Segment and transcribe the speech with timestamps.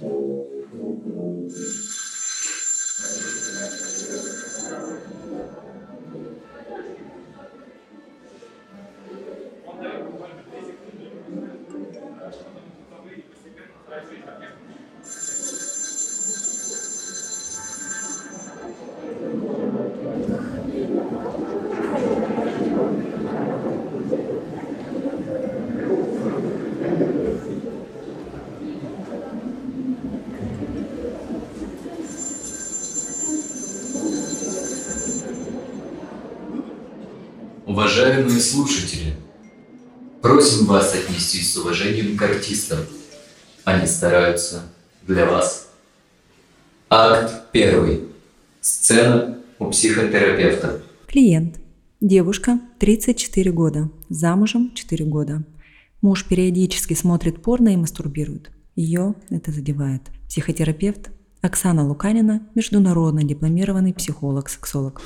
[0.00, 0.10] Thank
[5.34, 5.69] you.
[37.70, 39.14] Уважаемые слушатели,
[40.20, 42.80] просим вас отнестись с уважением к артистам.
[43.62, 44.62] Они стараются
[45.06, 45.68] для вас.
[46.88, 48.08] Акт первый.
[48.60, 50.82] Сцена у психотерапевта.
[51.06, 51.60] Клиент.
[52.00, 55.44] Девушка, 34 года, замужем 4 года.
[56.02, 58.50] Муж периодически смотрит порно и мастурбирует.
[58.74, 60.02] Ее это задевает.
[60.26, 65.00] Психотерапевт Оксана Луканина, международно дипломированный психолог-сексолог.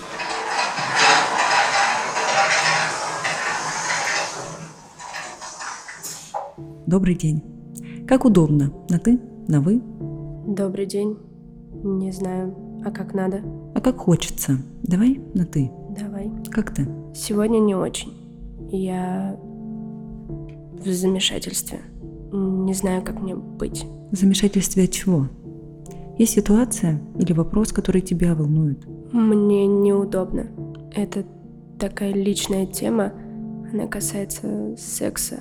[6.95, 7.43] Добрый день.
[8.07, 8.73] Как удобно?
[8.89, 9.19] На ты?
[9.49, 9.83] На вы?
[10.47, 11.17] Добрый день.
[11.83, 13.43] Не знаю, а как надо?
[13.75, 14.59] А как хочется?
[14.85, 15.73] Давай на ты.
[16.01, 16.31] Давай.
[16.53, 16.87] Как ты?
[17.13, 18.13] Сегодня не очень.
[18.71, 19.37] Я
[20.85, 21.81] в замешательстве.
[22.31, 23.85] Не знаю, как мне быть.
[24.13, 25.27] В замешательстве от чего?
[26.17, 28.87] Есть ситуация или вопрос, который тебя волнует?
[29.13, 30.47] Мне неудобно.
[30.95, 31.25] Это
[31.77, 33.13] такая личная тема.
[33.73, 35.41] Она касается секса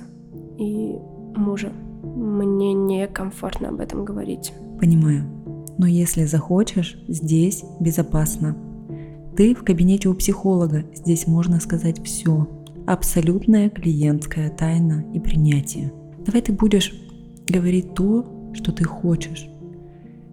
[0.58, 0.98] и
[1.36, 1.72] мужа.
[2.02, 4.52] Мне некомфортно об этом говорить.
[4.80, 5.24] Понимаю.
[5.78, 8.56] Но если захочешь, здесь безопасно.
[9.36, 12.48] Ты в кабинете у психолога, здесь можно сказать все.
[12.86, 15.92] Абсолютная клиентская тайна и принятие.
[16.24, 16.94] Давай ты будешь
[17.48, 19.48] говорить то, что ты хочешь,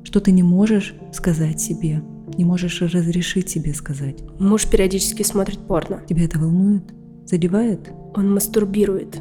[0.03, 2.03] что ты не можешь сказать себе,
[2.37, 4.17] не можешь разрешить себе сказать.
[4.39, 6.01] Муж периодически смотрит порно.
[6.07, 6.83] Тебя это волнует?
[7.25, 7.91] Задевает?
[8.15, 9.19] Он мастурбирует.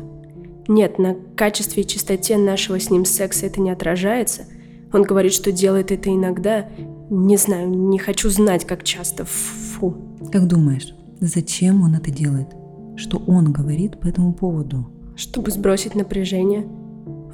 [0.71, 4.45] Нет, на качестве и чистоте нашего с ним секса это не отражается.
[4.93, 6.69] Он говорит, что делает это иногда.
[7.11, 9.25] Не знаю, не хочу знать, как часто.
[9.25, 9.97] Фу.
[10.31, 12.55] Как думаешь, зачем он это делает?
[12.95, 14.89] Что он говорит по этому поводу?
[15.17, 16.69] Чтобы сбросить напряжение.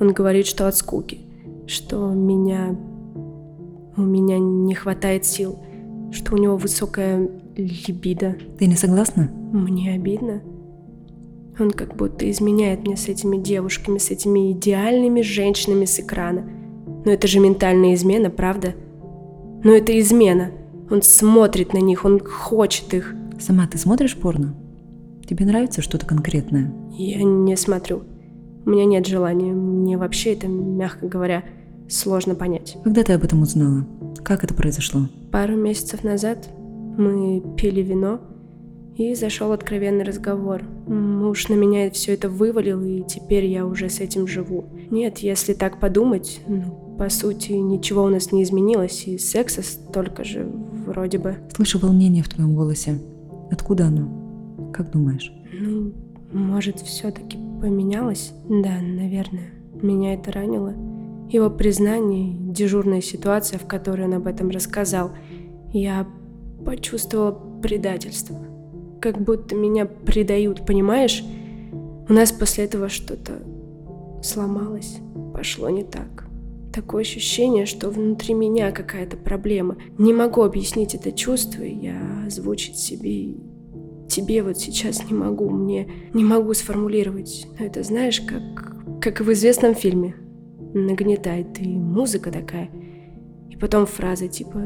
[0.00, 1.20] Он говорит, что от скуки.
[1.66, 2.74] Что меня...
[3.98, 5.58] У меня не хватает сил.
[6.10, 8.34] Что у него высокая либидо.
[8.58, 9.30] Ты не согласна?
[9.52, 10.40] Мне обидно.
[11.58, 16.44] Он как будто изменяет мне с этими девушками, с этими идеальными женщинами с экрана.
[17.04, 18.74] Но это же ментальная измена, правда?
[19.64, 20.50] Но это измена.
[20.90, 23.14] Он смотрит на них, он хочет их.
[23.40, 24.54] Сама ты смотришь порно?
[25.26, 26.72] Тебе нравится что-то конкретное?
[26.92, 28.02] Я не смотрю.
[28.64, 29.52] У меня нет желания.
[29.52, 31.44] Мне вообще это, мягко говоря,
[31.88, 32.76] сложно понять.
[32.84, 33.86] Когда ты об этом узнала?
[34.22, 35.08] Как это произошло?
[35.32, 36.48] Пару месяцев назад
[36.98, 38.20] мы пили вино,
[38.96, 40.62] и зашел откровенный разговор.
[40.86, 44.64] Муж на меня все это вывалил, и теперь я уже с этим живу.
[44.90, 50.24] Нет, если так подумать, ну, по сути, ничего у нас не изменилось, и секса столько
[50.24, 50.50] же,
[50.86, 51.36] вроде бы.
[51.54, 52.98] Слышу волнение в твоем голосе.
[53.50, 54.72] Откуда оно?
[54.72, 55.30] Как думаешь?
[55.52, 55.92] Ну,
[56.32, 58.32] может, все-таки поменялось?
[58.48, 59.50] Да, наверное.
[59.74, 60.74] Меня это ранило.
[61.28, 65.10] Его признание, дежурная ситуация, в которой он об этом рассказал,
[65.72, 66.06] я
[66.64, 68.55] почувствовала предательство
[69.12, 71.22] как будто меня предают, понимаешь?
[72.08, 73.40] У нас после этого что-то
[74.20, 74.98] сломалось,
[75.32, 76.26] пошло не так.
[76.74, 79.76] Такое ощущение, что внутри меня какая-то проблема.
[79.96, 83.36] Не могу объяснить это чувство, я озвучить себе
[84.08, 87.46] тебе вот сейчас не могу, мне не могу сформулировать.
[87.58, 90.16] Но это знаешь, как, как в известном фильме.
[90.74, 92.70] Нагнетает и музыка такая.
[93.50, 94.62] И потом фраза типа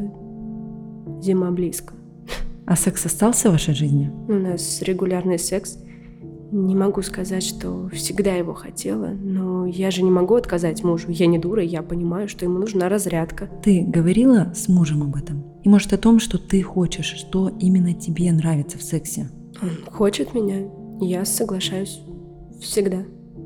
[1.21, 2.00] «Зима близко».
[2.71, 4.13] А секс остался в вашей жизни?
[4.29, 5.77] У нас регулярный секс.
[6.53, 11.09] Не могу сказать, что всегда его хотела, но я же не могу отказать мужу.
[11.11, 13.51] Я не дура, я понимаю, что ему нужна разрядка.
[13.65, 15.43] Ты говорила с мужем об этом?
[15.65, 19.29] И может о том, что ты хочешь, что именно тебе нравится в сексе?
[19.61, 20.69] Он хочет меня,
[21.01, 22.01] я соглашаюсь.
[22.61, 22.99] Всегда.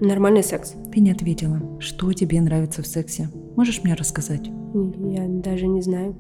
[0.03, 0.75] Нормальный секс.
[0.93, 3.31] Ты не ответила, что тебе нравится в сексе.
[3.57, 4.51] Можешь мне рассказать?
[5.01, 6.15] Я даже не знаю.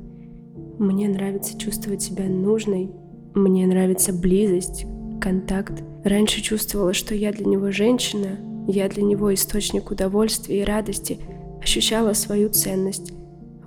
[0.78, 2.90] Мне нравится чувствовать себя нужной.
[3.34, 4.86] Мне нравится близость,
[5.20, 5.82] контакт.
[6.04, 11.18] Раньше чувствовала, что я для него женщина, я для него источник удовольствия и радости,
[11.62, 13.12] ощущала свою ценность,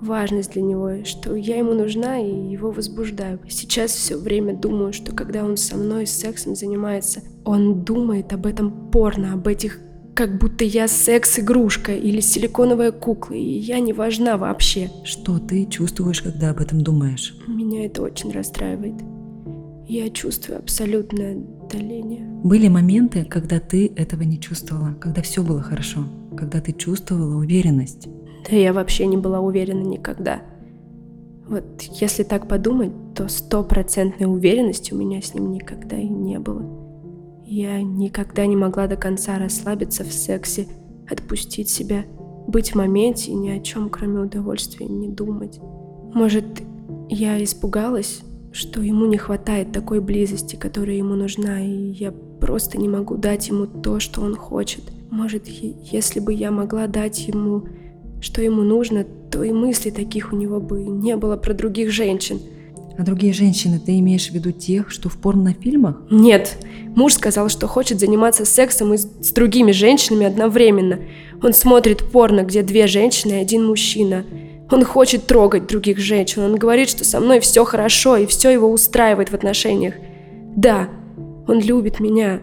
[0.00, 3.40] важность для него, что я ему нужна и его возбуждаю.
[3.48, 8.90] Сейчас все время думаю, что когда он со мной сексом занимается, он думает об этом
[8.90, 9.80] порно, об этих
[10.18, 14.90] как будто я секс-игрушка или силиконовая кукла, и я не важна вообще.
[15.04, 17.36] Что ты чувствуешь, когда об этом думаешь?
[17.46, 18.96] Меня это очень расстраивает.
[19.86, 22.26] Я чувствую абсолютное отдаление.
[22.42, 26.00] Были моменты, когда ты этого не чувствовала, когда все было хорошо,
[26.36, 28.08] когда ты чувствовала уверенность.
[28.50, 30.42] Да я вообще не была уверена никогда.
[31.46, 36.87] Вот если так подумать, то стопроцентной уверенности у меня с ним никогда и не было.
[37.50, 40.66] Я никогда не могла до конца расслабиться в сексе,
[41.08, 42.04] отпустить себя,
[42.46, 45.58] быть в моменте и ни о чем, кроме удовольствия, не думать.
[46.12, 46.44] Может,
[47.08, 48.20] я испугалась,
[48.52, 53.48] что ему не хватает такой близости, которая ему нужна, и я просто не могу дать
[53.48, 54.82] ему то, что он хочет.
[55.10, 57.66] Может, если бы я могла дать ему,
[58.20, 62.40] что ему нужно, то и мыслей таких у него бы не было про других женщин–
[62.98, 66.02] а другие женщины, ты имеешь в виду тех, что в порнофильмах?
[66.10, 66.58] Нет.
[66.96, 70.98] Муж сказал, что хочет заниматься сексом и с другими женщинами одновременно.
[71.40, 74.24] Он смотрит порно, где две женщины и один мужчина.
[74.68, 76.42] Он хочет трогать других женщин.
[76.42, 79.94] Он говорит, что со мной все хорошо и все его устраивает в отношениях.
[80.56, 80.88] Да,
[81.46, 82.40] он любит меня.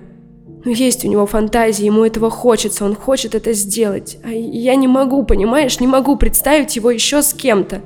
[0.63, 4.19] Но есть у него фантазии, ему этого хочется, он хочет это сделать.
[4.23, 7.81] А я не могу, понимаешь, не могу представить его еще с кем-то.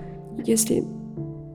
[0.46, 0.84] Если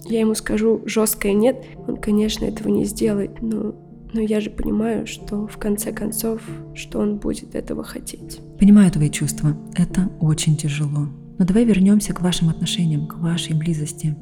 [0.06, 3.74] я ему скажу жесткое нет, он, конечно, этого не сделает, но,
[4.12, 6.42] но я же понимаю, что в конце концов,
[6.74, 8.40] что он будет этого хотеть.
[8.58, 9.56] Понимаю твои чувства.
[9.74, 11.08] Это очень тяжело.
[11.38, 14.16] Но давай вернемся к вашим отношениям, к вашей близости.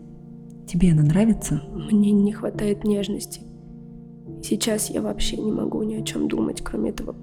[0.67, 1.63] Тебе она нравится?
[1.91, 3.43] Мне не хватает нежности.
[4.43, 7.15] Сейчас я вообще не могу ни о чем думать, кроме этого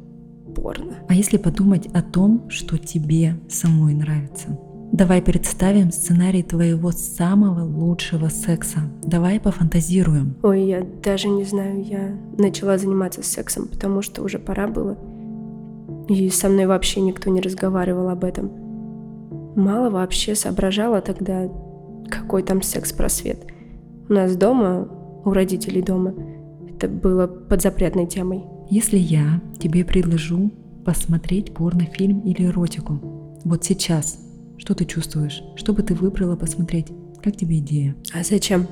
[0.56, 0.98] порно.
[1.08, 4.58] А если подумать о том, что тебе самой нравится?
[4.92, 8.80] Давай представим сценарий твоего самого лучшего секса.
[9.04, 10.36] Давай пофантазируем.
[10.42, 14.98] Ой, я даже не знаю, я начала заниматься сексом, потому что уже пора было.
[16.08, 18.52] И со мной вообще никто не разговаривал об этом.
[19.56, 21.48] Мало вообще соображала тогда,
[22.10, 23.46] какой там секс-просвет.
[24.10, 24.90] У нас дома,
[25.24, 26.16] у родителей дома,
[26.68, 28.44] это было под запретной темой.
[28.72, 30.52] Если я тебе предложу
[30.84, 33.00] посмотреть порнофильм или эротику,
[33.44, 34.20] вот сейчас,
[34.60, 35.42] что ты чувствуешь?
[35.56, 36.88] Что бы ты выбрала посмотреть?
[37.24, 37.96] Как тебе идея?
[38.14, 38.68] А зачем?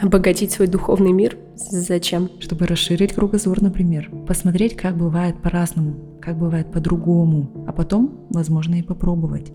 [0.00, 1.36] Обогатить свой духовный мир?
[1.56, 2.30] Зачем?
[2.40, 4.10] Чтобы расширить кругозор, например.
[4.26, 7.64] Посмотреть, как бывает по-разному, как бывает по-другому.
[7.66, 9.52] А потом, возможно, и попробовать.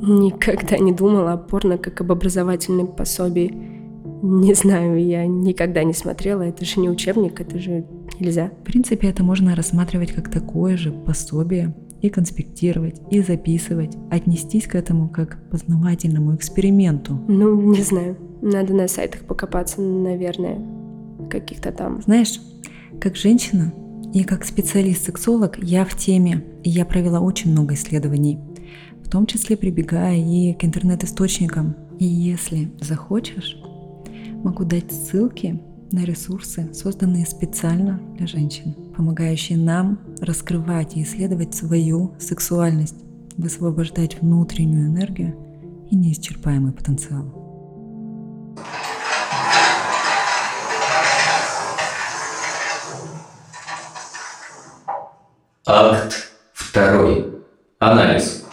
[0.00, 3.54] Никогда не думала о порно как об образовательном пособии.
[4.22, 6.42] Не знаю, я никогда не смотрела.
[6.42, 7.86] Это же не учебник, это же
[8.18, 8.50] нельзя.
[8.60, 11.74] В принципе, это можно рассматривать как такое же пособие,
[12.04, 17.18] и конспектировать, и записывать, отнестись к этому как к познавательному эксперименту.
[17.28, 18.18] Ну, не знаю.
[18.42, 20.60] Надо на сайтах покопаться, наверное,
[21.30, 22.02] каких-то там.
[22.02, 22.42] Знаешь,
[23.00, 23.72] как женщина
[24.12, 28.38] и как специалист-сексолог я в теме, и я провела очень много исследований,
[29.02, 31.74] в том числе прибегая и к интернет-источникам.
[31.98, 33.56] И если захочешь,
[34.42, 35.58] могу дать ссылки
[35.92, 42.96] на ресурсы, созданные специально для женщин, помогающие нам раскрывать и исследовать свою сексуальность,
[43.36, 45.36] высвобождать внутреннюю энергию
[45.90, 47.44] и неисчерпаемый потенциал.
[55.66, 57.42] Акт второй.
[57.78, 58.44] Анализ.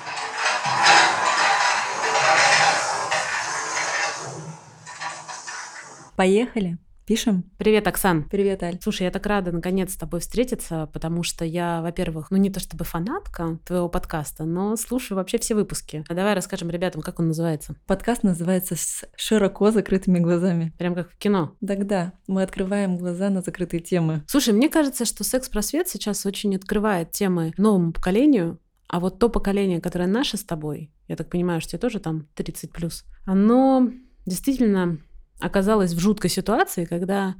[6.15, 6.77] Поехали!
[7.05, 7.43] Пишем?
[7.57, 8.23] Привет, Оксан.
[8.29, 8.77] Привет, Аль.
[8.81, 12.59] Слушай, я так рада наконец с тобой встретиться, потому что я, во-первых, ну не то
[12.59, 16.05] чтобы фанатка твоего подкаста, но слушаю вообще все выпуски.
[16.07, 17.75] А давай расскажем ребятам, как он называется.
[17.87, 20.73] Подкаст называется «С широко закрытыми глазами».
[20.77, 21.55] Прям как в кино.
[21.65, 24.23] Тогда мы открываем глаза на закрытые темы.
[24.27, 29.81] Слушай, мне кажется, что секс-просвет сейчас очень открывает темы новому поколению, а вот то поколение,
[29.81, 33.89] которое наше с тобой, я так понимаю, что тебе тоже там 30 плюс, оно
[34.25, 34.99] действительно
[35.41, 37.35] оказалась в жуткой ситуации, когда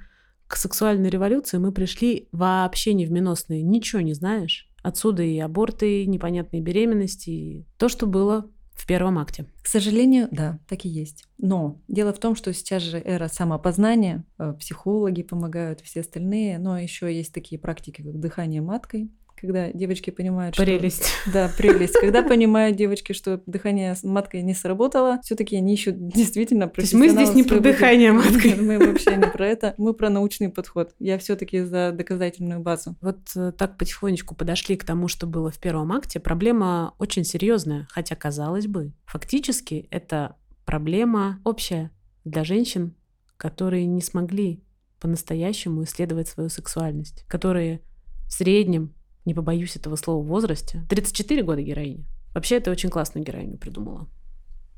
[0.48, 4.68] к сексуальной революции мы пришли вообще невменосные, ничего не знаешь.
[4.84, 9.46] Отсюда и аборты, и непонятные беременности, и то, что было в первом акте.
[9.62, 11.26] К сожалению, да, так и есть.
[11.38, 16.80] Но дело в том, что сейчас же эра самопознания, э, психологи помогают, все остальные, но
[16.80, 21.06] еще есть такие практики, как дыхание маткой, когда девочки понимают, прелесть.
[21.06, 21.32] что...
[21.34, 22.00] Да, прелесть.
[22.00, 26.82] Когда понимают девочки, что дыхание с маткой не сработало, все таки они ищут действительно То
[26.82, 28.56] есть мы здесь не про дыхание маткой.
[28.56, 29.74] Мы вообще не про это.
[29.78, 30.94] Мы про научный подход.
[31.00, 32.96] Я все таки за доказательную базу.
[33.02, 36.20] Вот э, так потихонечку подошли к тому, что было в первом акте.
[36.20, 40.36] Проблема очень серьезная, хотя, казалось бы, фактически это
[40.66, 41.92] проблема общая
[42.26, 42.96] для женщин,
[43.38, 44.64] которые не смогли
[45.00, 47.82] по-настоящему исследовать свою сексуальность, которые
[48.28, 48.94] в среднем
[49.26, 50.86] не побоюсь этого слова, возрасте.
[50.90, 52.06] 34 года героиня.
[52.34, 54.08] Вообще, это очень классную героиню придумала.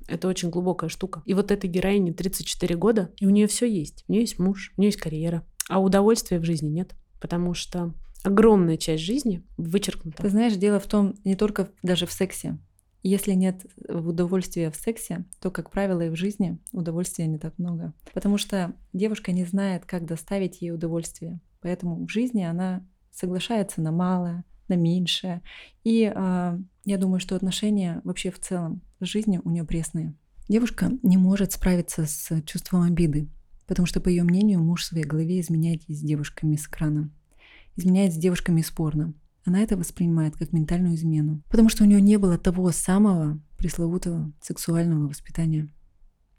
[0.08, 1.22] Это очень глубокая штука.
[1.26, 4.04] И вот этой героине 34 года, и у нее все есть.
[4.08, 5.46] У нее есть муж, у нее есть карьера.
[5.70, 6.96] А удовольствия в жизни нет.
[7.22, 10.24] Потому что огромная часть жизни вычеркнута.
[10.24, 12.58] Ты знаешь, дело в том, не только даже в сексе.
[13.02, 17.94] Если нет удовольствия в сексе, то, как правило, и в жизни удовольствия не так много.
[18.14, 21.42] Потому что девушка не знает, как доставить ей удовольствие.
[21.62, 25.41] Поэтому в жизни она соглашается на малое, на меньшее.
[25.84, 30.15] И э, я думаю, что отношения вообще в целом с жизнью у нее пресные.
[30.50, 33.29] Девушка не может справиться с чувством обиды,
[33.67, 37.12] потому что, по ее мнению, муж в своей голове изменяет с девушками с экрана,
[37.75, 39.13] изменяет с девушками из порно.
[39.46, 44.32] Она это воспринимает как ментальную измену, потому что у нее не было того самого пресловутого
[44.41, 45.70] сексуального воспитания.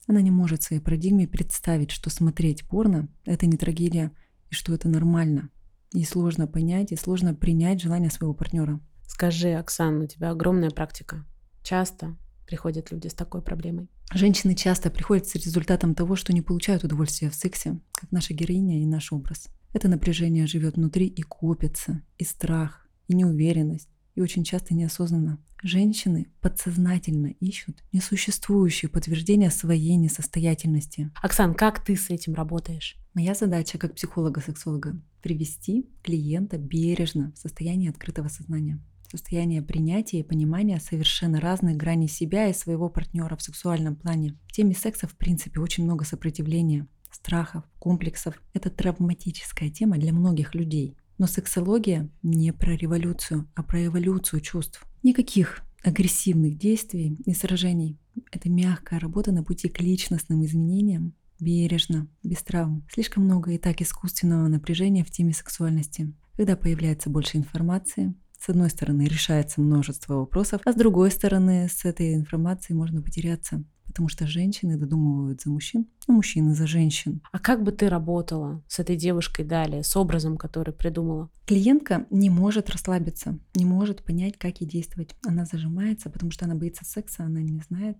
[0.06, 4.12] Она не может в своей парадигме представить, что смотреть порно— это не трагедия,
[4.50, 5.50] и что это нормально.
[5.94, 8.80] И сложно понять, и сложно принять желание своего партнера.
[9.06, 11.24] Скажи, Оксана, у тебя огромная практика.
[11.62, 13.88] Часто приходят люди с такой проблемой.
[14.12, 18.82] Женщины часто приходят с результатом того, что не получают удовольствия в сексе, как наша героиня
[18.82, 19.48] и наш образ.
[19.72, 25.38] Это напряжение живет внутри и копится, и страх, и неуверенность, и очень часто неосознанно.
[25.64, 31.10] Женщины подсознательно ищут несуществующие подтверждения своей несостоятельности.
[31.22, 32.98] Оксан, как ты с этим работаешь?
[33.14, 38.78] Моя задача как психолога-сексолога– привести клиента бережно в состояние открытого сознания
[39.10, 44.36] состояние принятия и понимания совершенно разных граней себя и своего партнера в сексуальном плане.
[44.48, 48.42] В теме секса, в принципе, очень много сопротивления, страхов, комплексов.
[48.54, 50.96] Это травматическая тема для многих людей.
[51.16, 54.84] Но сексология не про революцию, а про эволюцию чувств.
[55.04, 57.98] Никаких агрессивных действий и сражений.
[58.32, 62.86] Это мягкая работа на пути к личностным изменениям, бережно, без травм.
[62.90, 66.10] Слишком много и так искусственного напряжения в теме сексуальности.
[66.38, 71.84] Когда появляется больше информации, с одной стороны решается множество вопросов, а с другой стороны с
[71.84, 77.20] этой информацией можно потеряться потому что женщины додумывают за мужчин, а мужчины за женщин.
[77.32, 81.30] А как бы ты работала с этой девушкой далее, с образом, который придумала?
[81.46, 85.14] Клиентка не может расслабиться, не может понять, как ей действовать.
[85.26, 87.96] Она зажимается, потому что она боится секса, она не знает,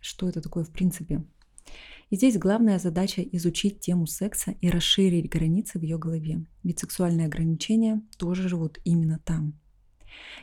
[0.00, 1.24] что это такое в принципе.
[2.10, 6.44] И здесь главная задача изучить тему секса и расширить границы в ее голове.
[6.62, 9.54] Ведь сексуальные ограничения тоже живут именно там.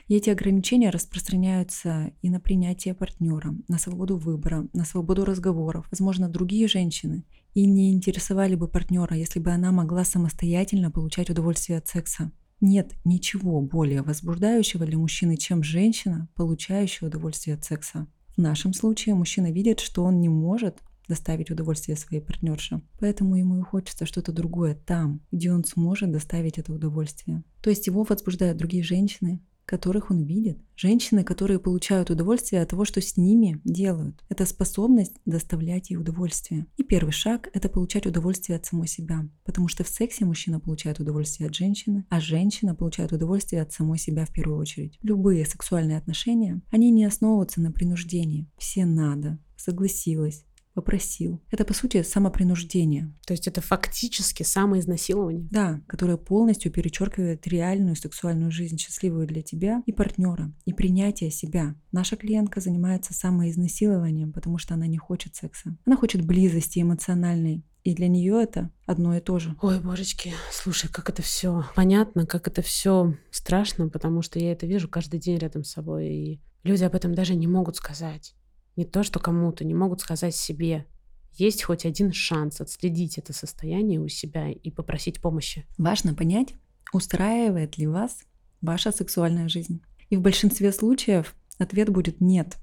[0.07, 5.87] И эти ограничения распространяются и на принятие партнера, на свободу выбора, на свободу разговоров.
[5.91, 11.77] Возможно, другие женщины и не интересовали бы партнера, если бы она могла самостоятельно получать удовольствие
[11.77, 12.31] от секса.
[12.61, 18.07] Нет ничего более возбуждающего для мужчины, чем женщина, получающая удовольствие от секса.
[18.35, 22.81] В нашем случае мужчина видит, что он не может доставить удовольствие своей партнерше.
[22.99, 27.43] Поэтому ему и хочется что-то другое там, где он сможет доставить это удовольствие.
[27.61, 30.57] То есть его возбуждают другие женщины, которых он видит.
[30.75, 34.23] Женщины, которые получают удовольствие от того, что с ними делают.
[34.27, 36.65] Это способность доставлять ей удовольствие.
[36.77, 39.29] И первый шаг– это получать удовольствие от самой себя.
[39.45, 43.99] Потому что в сексе мужчина получает удовольствие от женщины, а женщина получает удовольствие от самой
[43.99, 44.97] себя в первую очередь.
[45.03, 48.47] Любые сексуальные отношения, они не основываются на принуждении.
[48.57, 50.45] Все надо, согласилась,
[50.79, 51.41] попросил.
[51.51, 53.13] Это, по сути, самопринуждение.
[53.27, 55.45] То есть это фактически самоизнасилование?
[55.51, 61.75] Да, которое полностью перечеркивает реальную сексуальную жизнь, счастливую для тебя и партнера, и принятие себя.
[61.91, 65.75] Наша клиентка занимается самоизнасилованием, потому что она не хочет секса.
[65.85, 69.57] Она хочет близости эмоциональной, и для нее это одно и то же.
[69.61, 74.65] Ой, божечки, слушай, как это все понятно, как это все страшно, потому что я это
[74.65, 78.33] вижу каждый день рядом с собой, и люди об этом даже не могут сказать
[78.79, 80.85] не то, что кому-то не могут сказать себе,
[81.33, 85.65] есть хоть один шанс отследить это состояние у себя и попросить помощи.
[85.77, 86.53] Важно понять,
[86.93, 88.23] устраивает ли вас
[88.61, 89.81] ваша сексуальная жизнь.
[90.09, 92.57] И в большинстве случаев ответ будет нет.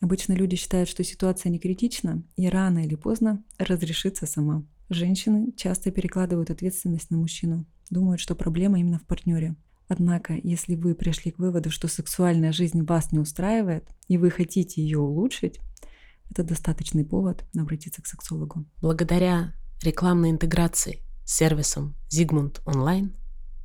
[0.00, 4.66] Обычно люди считают, что ситуация не критична и рано или поздно разрешится сама.
[4.90, 9.56] Женщины часто перекладывают ответственность на мужчину, думают, что проблема именно в партнере.
[9.88, 14.82] Однако, если вы пришли к выводу, что сексуальная жизнь вас не устраивает, и вы хотите
[14.82, 15.60] ее улучшить,
[16.30, 18.64] это достаточный повод обратиться к сексологу.
[18.80, 23.14] Благодаря рекламной интеграции с сервисом Zigmund Online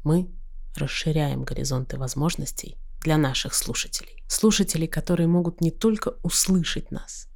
[0.03, 0.29] мы
[0.75, 4.23] расширяем горизонты возможностей для наших слушателей.
[4.27, 7.27] Слушателей, которые могут не только услышать нас,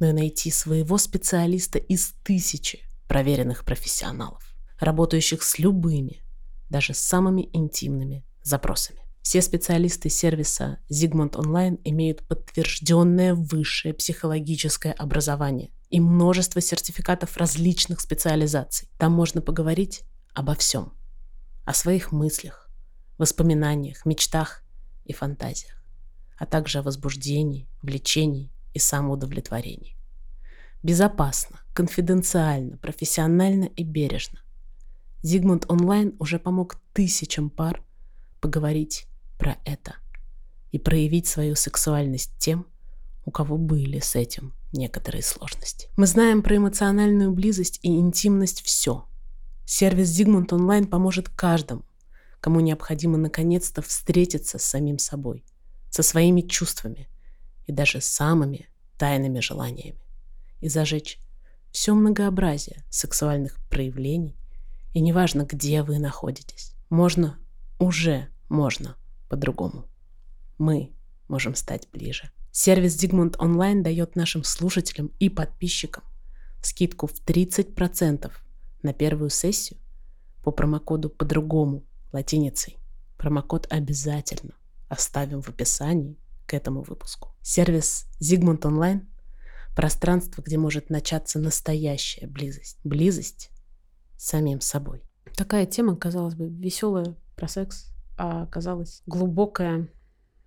[0.00, 6.22] но и найти своего специалиста из тысячи проверенных профессионалов, работающих с любыми,
[6.70, 9.00] даже самыми интимными запросами.
[9.22, 18.88] Все специалисты сервиса Zigmund Online имеют подтвержденное высшее психологическое образование и множество сертификатов различных специализаций.
[18.98, 20.02] Там можно поговорить
[20.34, 20.94] обо всем.
[21.64, 22.70] О своих мыслях,
[23.18, 24.62] воспоминаниях, мечтах
[25.04, 25.84] и фантазиях,
[26.38, 29.96] а также о возбуждении, влечении и самоудовлетворении.
[30.82, 34.40] Безопасно, конфиденциально, профессионально и бережно.
[35.22, 37.84] Зигмунд Онлайн уже помог тысячам пар
[38.40, 39.06] поговорить
[39.38, 39.96] про это
[40.70, 42.66] и проявить свою сексуальность тем,
[43.24, 45.88] у кого были с этим некоторые сложности.
[45.96, 49.06] Мы знаем про эмоциональную близость и интимность все.
[49.66, 51.84] Сервис Зигмунд Онлайн поможет каждому,
[52.40, 55.44] кому необходимо наконец-то встретиться с самим собой,
[55.90, 57.08] со своими чувствами
[57.66, 60.00] и даже самыми тайными желаниями
[60.60, 61.18] и зажечь
[61.72, 64.36] все многообразие сексуальных проявлений,
[64.92, 67.38] и неважно, где вы находитесь, можно,
[67.80, 68.96] уже можно
[69.28, 69.86] по-другому.
[70.58, 70.92] Мы
[71.26, 72.30] можем стать ближе.
[72.52, 76.04] Сервис Zigmund Online дает нашим слушателям и подписчикам
[76.62, 78.30] скидку в 30%
[78.82, 79.78] на первую сессию
[80.44, 82.76] по промокоду по-другому латиницей.
[83.16, 84.54] Промокод обязательно
[84.88, 87.34] оставим в описании к этому выпуску.
[87.40, 89.06] Сервис Zigmund Online–
[89.76, 92.78] пространство, где может начаться настоящая близость.
[92.84, 93.50] Близость
[94.18, 95.02] с самим собой.
[95.36, 99.88] Такая тема, казалось бы, веселая про секс, а оказалась глубокая,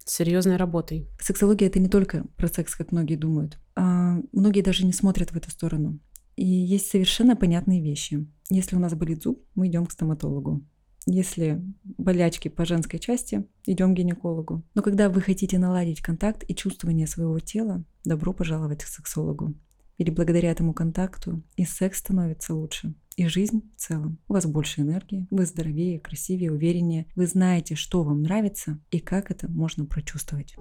[0.06, 1.10] серьезной работой.
[1.20, 3.58] Сексология это не только про секс, как многие думают.
[3.76, 6.00] А многие даже не смотрят в эту сторону.
[6.36, 8.28] И есть совершенно понятные вещи.
[8.50, 10.64] Если у нас болит зуб, мы идем к стоматологу.
[11.06, 14.64] Если болячки по женской части, идем к гинекологу.
[14.76, 19.56] Но когда вы хотите наладить контакт и чувствование своего тела, добро пожаловать к сексологу.
[19.98, 24.20] Или благодаря этому контакту и секс становится лучше, и жизнь в целом.
[24.28, 27.08] У вас больше энергии, вы здоровее, красивее, увереннее.
[27.16, 30.56] Вы знаете, что вам нравится и как это можно прочувствовать.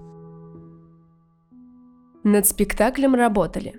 [2.24, 3.74] Над спектаклем работали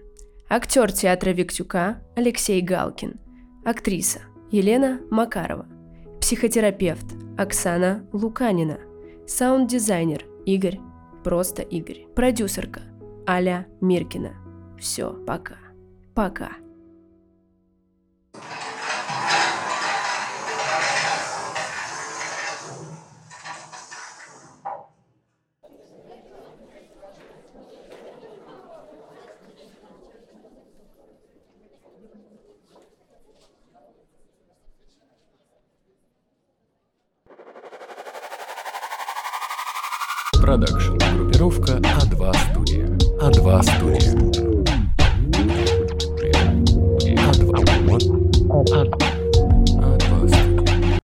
[0.50, 3.20] актер театра Виктюка Алексей Галкин,
[3.64, 4.20] актриса
[4.52, 5.66] Елена Макарова,
[6.20, 7.06] психотерапевт
[7.38, 8.80] Оксана Луканина,
[9.26, 10.80] саунд-дизайнер Игорь,
[11.24, 12.82] просто Игорь, продюсерка
[13.28, 14.34] Аля Миркина.
[14.78, 15.58] Все, пока.
[16.14, 16.63] Пока.
[40.54, 40.98] Продакшн.
[41.18, 42.86] Группировка А2 Студия.
[43.20, 44.23] А2 Студия.